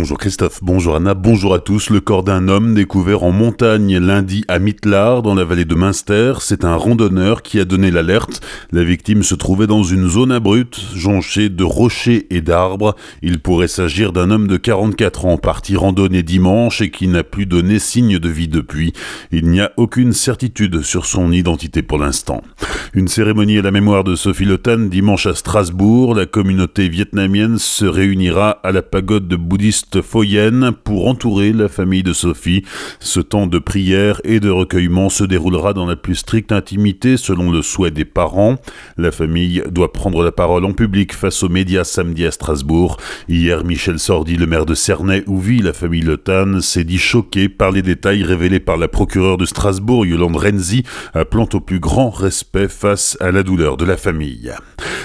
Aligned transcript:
Bonjour 0.00 0.16
Christophe, 0.16 0.60
bonjour 0.62 0.94
Anna, 0.94 1.14
bonjour 1.14 1.54
à 1.54 1.58
tous. 1.58 1.90
Le 1.90 1.98
corps 1.98 2.22
d'un 2.22 2.46
homme 2.46 2.72
découvert 2.72 3.24
en 3.24 3.32
montagne 3.32 3.98
lundi 3.98 4.44
à 4.46 4.60
Mitlar, 4.60 5.22
dans 5.22 5.34
la 5.34 5.42
vallée 5.42 5.64
de 5.64 5.74
Münster. 5.74 6.34
C'est 6.38 6.64
un 6.64 6.76
randonneur 6.76 7.42
qui 7.42 7.58
a 7.58 7.64
donné 7.64 7.90
l'alerte. 7.90 8.40
La 8.70 8.84
victime 8.84 9.24
se 9.24 9.34
trouvait 9.34 9.66
dans 9.66 9.82
une 9.82 10.08
zone 10.08 10.30
abrupte, 10.30 10.78
jonchée 10.94 11.48
de 11.48 11.64
rochers 11.64 12.28
et 12.30 12.40
d'arbres. 12.40 12.94
Il 13.22 13.40
pourrait 13.40 13.66
s'agir 13.66 14.12
d'un 14.12 14.30
homme 14.30 14.46
de 14.46 14.56
44 14.56 15.26
ans 15.26 15.36
parti 15.36 15.74
randonner 15.74 16.22
dimanche 16.22 16.80
et 16.80 16.92
qui 16.92 17.08
n'a 17.08 17.24
plus 17.24 17.46
donné 17.46 17.80
signe 17.80 18.20
de 18.20 18.28
vie 18.28 18.46
depuis. 18.46 18.92
Il 19.32 19.48
n'y 19.48 19.60
a 19.60 19.72
aucune 19.76 20.12
certitude 20.12 20.82
sur 20.82 21.06
son 21.06 21.32
identité 21.32 21.82
pour 21.82 21.98
l'instant. 21.98 22.44
Une 22.94 23.08
cérémonie 23.08 23.58
à 23.58 23.62
la 23.62 23.72
mémoire 23.72 24.04
de 24.04 24.14
Sophie 24.14 24.44
Le 24.44 24.60
dimanche 24.88 25.26
à 25.26 25.34
Strasbourg. 25.34 26.14
La 26.14 26.26
communauté 26.26 26.88
vietnamienne 26.88 27.58
se 27.58 27.84
réunira 27.84 28.60
à 28.62 28.70
la 28.70 28.82
pagode 28.82 29.26
Foyenne 29.96 30.72
pour 30.84 31.08
entourer 31.08 31.52
la 31.52 31.68
famille 31.68 32.02
de 32.02 32.12
Sophie. 32.12 32.64
Ce 33.00 33.20
temps 33.20 33.46
de 33.46 33.58
prière 33.58 34.20
et 34.24 34.40
de 34.40 34.50
recueillement 34.50 35.08
se 35.08 35.24
déroulera 35.24 35.72
dans 35.72 35.86
la 35.86 35.96
plus 35.96 36.14
stricte 36.14 36.52
intimité 36.52 37.16
selon 37.16 37.50
le 37.50 37.62
souhait 37.62 37.90
des 37.90 38.04
parents. 38.04 38.56
La 38.96 39.10
famille 39.10 39.62
doit 39.70 39.92
prendre 39.92 40.22
la 40.22 40.32
parole 40.32 40.64
en 40.64 40.72
public 40.72 41.12
face 41.12 41.42
aux 41.42 41.48
médias 41.48 41.84
samedi 41.84 42.26
à 42.26 42.30
Strasbourg. 42.30 42.98
Hier, 43.28 43.64
Michel 43.64 43.98
Sordi, 43.98 44.36
le 44.36 44.46
maire 44.46 44.66
de 44.66 44.74
Cernay, 44.74 45.24
où 45.26 45.38
vit 45.38 45.60
la 45.60 45.72
famille 45.72 46.02
Le 46.02 46.16
Tan, 46.16 46.60
s'est 46.60 46.84
dit 46.84 46.98
choqué 46.98 47.48
par 47.48 47.70
les 47.70 47.82
détails 47.82 48.22
révélés 48.22 48.60
par 48.60 48.76
la 48.76 48.88
procureure 48.88 49.38
de 49.38 49.46
Strasbourg, 49.46 50.06
Yolande 50.06 50.36
Renzi, 50.36 50.84
appelant 51.14 51.48
au 51.54 51.60
plus 51.60 51.80
grand 51.80 52.10
respect 52.10 52.68
face 52.68 53.16
à 53.20 53.30
la 53.30 53.42
douleur 53.42 53.76
de 53.76 53.84
la 53.84 53.96
famille. 53.96 54.52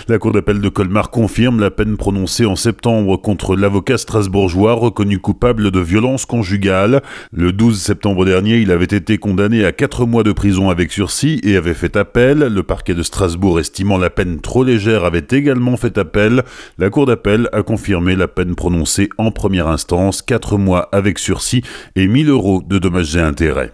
La 0.10 0.20
Cour 0.20 0.34
d'appel 0.34 0.60
de 0.60 0.70
Colmar 0.70 1.12
confirme 1.12 1.62
la 1.62 1.72
peine 1.72 1.96
prononcée 1.96 2.46
en 2.46 2.58
septembre 2.58 3.18
contre 3.18 3.56
l'avocat 3.56 3.98
strasbourgeois 3.98 4.73
reconnu 4.74 5.20
coupable 5.20 5.72
de 5.72 5.80
violence 5.80 6.26
conjugale. 6.26 7.02
Le 7.32 7.52
12 7.52 7.80
septembre 7.80 8.26
dernier, 8.26 8.58
il 8.58 8.72
avait 8.72 8.86
été 8.86 9.18
condamné 9.18 9.66
à 9.66 9.72
4 9.72 10.06
mois 10.06 10.24
de 10.24 10.32
prison 10.32 10.70
avec 10.70 10.92
sursis 10.92 11.40
et 11.44 11.56
avait 11.56 11.74
fait 11.74 11.96
appel. 11.96 12.40
Le 12.40 12.64
parquet 12.64 12.94
de 12.94 13.04
Strasbourg, 13.04 13.60
estimant 13.60 13.98
la 13.98 14.10
peine 14.10 14.42
trop 14.42 14.64
légère, 14.64 15.06
avait 15.06 15.26
également 15.32 15.78
fait 15.78 15.98
appel. 15.98 16.44
La 16.78 16.90
Cour 16.90 17.06
d'appel 17.06 17.50
a 17.54 17.64
confirmé 17.64 18.16
la 18.16 18.28
peine 18.28 18.56
prononcée 18.56 19.10
en 19.18 19.32
première 19.32 19.68
instance, 19.68 20.22
4 20.22 20.58
mois 20.58 20.90
avec 20.92 21.20
sursis 21.20 21.64
et 21.96 22.08
1000 22.08 22.30
euros 22.30 22.62
de 22.66 22.80
dommages 22.80 23.16
et 23.16 23.22
intérêts. 23.22 23.72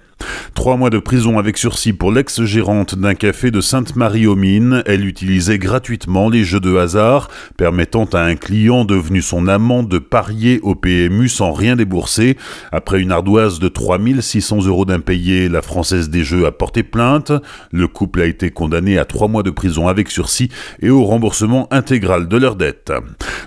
Trois 0.60 0.76
mois 0.76 0.90
de 0.90 1.00
prison 1.00 1.40
avec 1.40 1.58
sursis 1.58 1.94
pour 1.94 2.12
l'ex-gérante 2.12 2.96
d'un 2.96 3.14
café 3.14 3.50
de 3.50 3.62
Sainte-Marie-aux-Mines. 3.62 4.84
Elle 4.86 5.06
utilisait 5.06 5.58
gratuitement 5.58 6.28
les 6.28 6.44
jeux 6.44 6.60
de 6.60 6.76
hasard, 6.76 7.30
permettant 7.56 8.04
à 8.12 8.20
un 8.20 8.36
client 8.36 8.84
devenu 8.84 9.22
son 9.22 9.48
amant 9.48 9.84
de 9.84 10.00
parier 10.00 10.60
au 10.62 10.76
PMU 10.76 11.30
sans 11.30 11.54
rien 11.54 11.78
débourser. 11.78 12.36
Après 12.74 13.00
une 13.00 13.14
ardoise 13.14 13.60
de 13.60 13.70
3600 13.70 14.66
euros 14.66 14.84
d'impayé, 14.84 15.48
la 15.48 15.62
Française 15.62 16.10
des 16.10 16.26
Jeux 16.26 16.46
a 16.46 16.52
porté 16.52 16.84
plainte. 16.84 17.32
Le 17.72 17.88
couple 17.88 18.20
a 18.20 18.26
été 18.26 18.52
condamné 18.52 18.98
à 18.98 19.06
trois 19.06 19.30
mois 19.30 19.44
de 19.44 19.52
prison 19.52 19.88
avec 19.88 20.12
sursis 20.12 20.50
et 20.82 20.90
au 20.90 21.06
remboursement 21.06 21.72
intégral 21.72 22.28
de 22.28 22.36
leurs 22.36 22.58
dettes. 22.58 22.92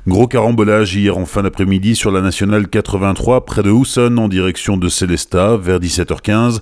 Gros 0.06 0.28
carambolage 0.28 0.94
hier 0.94 1.18
en 1.18 1.26
fin 1.26 1.42
d'après-midi 1.42 1.94
sur 1.94 2.10
la 2.10 2.22
nationale 2.22 2.68
83 2.68 3.44
près 3.44 3.62
de 3.62 3.70
Housson 3.70 4.16
en 4.16 4.28
direction 4.28 4.78
de 4.78 4.88
Célestat 4.88 5.58
vers 5.58 5.78
17h15. 5.78 6.61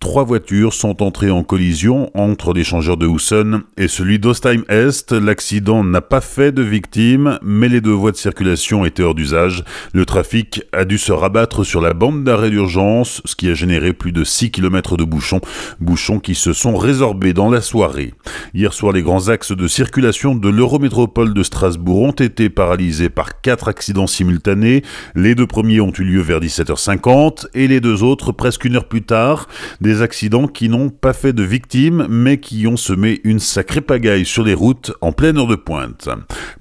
Trois 0.00 0.22
voitures 0.22 0.74
sont 0.74 1.02
entrées 1.02 1.32
en 1.32 1.42
collision 1.42 2.08
entre 2.14 2.52
l'échangeur 2.52 2.96
de 2.96 3.06
Housson 3.06 3.62
et 3.76 3.88
celui 3.88 4.20
d'Ostheim 4.20 4.62
Est. 4.68 5.10
L'accident 5.10 5.82
n'a 5.82 6.00
pas 6.00 6.20
fait 6.20 6.52
de 6.52 6.62
victimes, 6.62 7.40
mais 7.42 7.68
les 7.68 7.80
deux 7.80 7.92
voies 7.92 8.12
de 8.12 8.16
circulation 8.16 8.84
étaient 8.84 9.02
hors 9.02 9.16
d'usage. 9.16 9.64
Le 9.92 10.06
trafic 10.06 10.62
a 10.72 10.84
dû 10.84 10.98
se 10.98 11.10
rabattre 11.10 11.64
sur 11.66 11.80
la 11.80 11.94
bande 11.94 12.22
d'arrêt 12.22 12.50
d'urgence, 12.50 13.20
ce 13.24 13.34
qui 13.34 13.50
a 13.50 13.54
généré 13.54 13.92
plus 13.92 14.12
de 14.12 14.22
6 14.22 14.52
km 14.52 14.96
de 14.96 15.02
bouchons, 15.02 15.40
bouchons 15.80 16.20
qui 16.20 16.36
se 16.36 16.52
sont 16.52 16.76
résorbés 16.76 17.32
dans 17.32 17.50
la 17.50 17.60
soirée. 17.60 18.14
Hier 18.54 18.72
soir, 18.72 18.92
les 18.92 19.02
grands 19.02 19.28
axes 19.28 19.52
de 19.52 19.66
circulation 19.66 20.36
de 20.36 20.48
l'Eurométropole 20.48 21.34
de 21.34 21.42
Strasbourg 21.42 22.02
ont 22.02 22.12
été 22.12 22.50
paralysés 22.50 23.08
par 23.08 23.40
quatre 23.40 23.66
accidents 23.66 24.06
simultanés. 24.06 24.84
Les 25.16 25.34
deux 25.34 25.48
premiers 25.48 25.80
ont 25.80 25.92
eu 25.98 26.04
lieu 26.04 26.20
vers 26.20 26.38
17h50 26.38 27.48
et 27.54 27.66
les 27.66 27.80
deux 27.80 28.04
autres 28.04 28.30
presque 28.30 28.64
une 28.64 28.76
heure 28.76 28.88
plus 28.88 29.02
tard. 29.02 29.48
Accidents 29.96 30.46
qui 30.46 30.68
n'ont 30.68 30.90
pas 30.90 31.12
fait 31.12 31.32
de 31.32 31.42
victimes, 31.42 32.06
mais 32.08 32.38
qui 32.38 32.66
ont 32.66 32.76
semé 32.76 33.20
une 33.24 33.38
sacrée 33.38 33.80
pagaille 33.80 34.24
sur 34.24 34.44
les 34.44 34.54
routes 34.54 34.92
en 35.00 35.12
pleine 35.12 35.38
heure 35.38 35.46
de 35.46 35.56
pointe. 35.56 36.08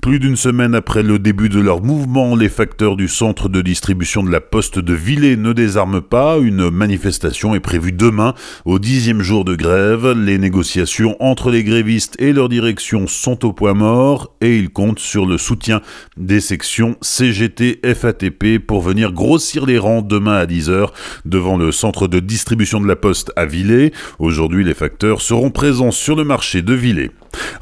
Plus 0.01 0.19
d'une 0.19 0.35
semaine 0.35 0.75
après 0.75 1.03
le 1.03 1.19
début 1.19 1.49
de 1.49 1.59
leur 1.59 1.81
mouvement, 1.81 2.35
les 2.35 2.49
facteurs 2.49 2.95
du 2.95 3.07
centre 3.07 3.49
de 3.49 3.61
distribution 3.61 4.23
de 4.23 4.31
la 4.31 4.41
poste 4.41 4.79
de 4.79 4.93
Villers 4.93 5.37
ne 5.37 5.53
désarment 5.53 6.01
pas. 6.01 6.37
Une 6.37 6.69
manifestation 6.69 7.55
est 7.55 7.59
prévue 7.59 7.91
demain, 7.91 8.33
au 8.65 8.79
dixième 8.79 9.21
jour 9.21 9.45
de 9.45 9.55
grève. 9.55 10.11
Les 10.11 10.37
négociations 10.37 11.15
entre 11.19 11.51
les 11.51 11.63
grévistes 11.63 12.15
et 12.19 12.33
leur 12.33 12.49
direction 12.49 13.07
sont 13.07 13.45
au 13.45 13.53
point 13.53 13.73
mort 13.73 14.35
et 14.41 14.57
ils 14.57 14.69
comptent 14.69 14.99
sur 14.99 15.25
le 15.25 15.37
soutien 15.37 15.81
des 16.15 16.39
sections 16.39 16.95
CGT 17.01 17.81
FATP 17.83 18.59
pour 18.65 18.81
venir 18.81 19.11
grossir 19.11 19.65
les 19.65 19.77
rangs 19.77 20.01
demain 20.01 20.37
à 20.37 20.45
10h 20.45 20.89
devant 21.25 21.57
le 21.57 21.71
centre 21.71 22.07
de 22.07 22.19
distribution 22.19 22.79
de 22.79 22.87
la 22.87 22.95
poste 22.95 23.16
à 23.35 23.45
Villers. 23.45 23.91
Aujourd'hui, 24.19 24.63
les 24.63 24.73
facteurs 24.73 25.21
seront 25.21 25.49
présents 25.49 25.91
sur 25.91 26.15
le 26.15 26.23
marché 26.23 26.61
de 26.61 26.73
Villers. 26.73 27.11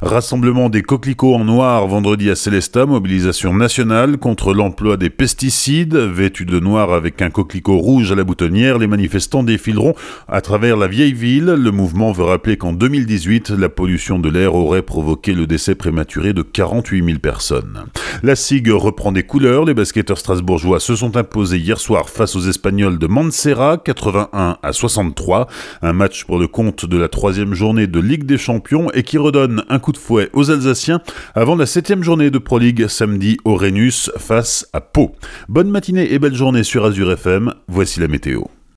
Rassemblement 0.02 0.68
des 0.68 0.82
coquelicots 0.82 1.34
en 1.34 1.44
noir 1.44 1.86
vendredi 1.86 2.30
à 2.30 2.34
Célestat, 2.34 2.86
mobilisation 2.86 3.54
nationale 3.54 4.18
contre 4.18 4.52
l'emploi 4.52 4.96
des 4.96 5.10
pesticides. 5.10 5.96
Vêtus 5.96 6.44
de 6.44 6.60
noir 6.60 6.92
avec 6.92 7.22
un 7.22 7.30
coquelicot 7.30 7.78
rouge 7.78 8.12
à 8.12 8.14
la 8.14 8.24
boutonnière, 8.24 8.78
les 8.78 8.86
manifestants 8.86 9.42
défileront 9.42 9.94
à 10.28 10.40
travers 10.40 10.76
la 10.76 10.86
vieille 10.86 11.14
ville. 11.14 11.46
Le 11.46 11.70
mouvement 11.70 12.12
veut 12.12 12.24
rappeler 12.24 12.56
qu'en 12.56 12.72
2018, 12.72 13.50
la 13.50 13.68
pollution 13.68 14.18
de 14.18 14.28
l'air 14.28 14.54
aurait 14.54 14.82
provoqué 14.82 15.32
le 15.32 15.46
décès 15.46 15.74
prématuré 15.74 16.32
de 16.32 16.42
48 16.42 17.04
000 17.04 17.18
personnes. 17.18 17.84
La 18.22 18.36
SIG 18.36 18.68
reprend 18.70 19.12
des 19.12 19.22
couleurs. 19.22 19.64
Les 19.64 19.74
basketteurs 19.74 20.18
strasbourgeois 20.18 20.80
se 20.80 20.94
sont 20.94 21.16
imposés 21.16 21.58
hier 21.58 21.78
soir 21.78 22.08
face 22.08 22.36
aux 22.36 22.40
Espagnols 22.40 22.98
de 22.98 23.06
Mansera, 23.06 23.78
81 23.78 24.58
à 24.62 24.72
63. 24.72 25.46
Un 25.82 25.92
match 25.92 26.24
pour 26.24 26.38
le 26.38 26.48
compte 26.48 26.84
de 26.84 26.96
la 26.96 27.08
troisième 27.08 27.54
journée 27.54 27.86
de 27.86 28.00
Ligue 28.00 28.24
des 28.24 28.38
Champions 28.38 28.90
et 28.92 29.02
qui 29.02 29.18
redonne 29.18 29.55
un 29.68 29.78
coup 29.78 29.92
de 29.92 29.98
fouet 29.98 30.30
aux 30.32 30.50
Alsaciens 30.50 31.00
avant 31.34 31.56
la 31.56 31.66
septième 31.66 32.02
journée 32.02 32.30
de 32.30 32.38
Pro 32.38 32.58
League 32.58 32.86
samedi 32.88 33.36
au 33.44 33.56
Rhenus 33.56 34.10
face 34.16 34.66
à 34.72 34.80
Pau. 34.80 35.14
Bonne 35.48 35.70
matinée 35.70 36.12
et 36.12 36.18
belle 36.18 36.34
journée 36.34 36.64
sur 36.64 36.84
Azure 36.84 37.12
FM, 37.12 37.52
voici 37.68 38.00
la 38.00 38.08
météo. 38.08 38.42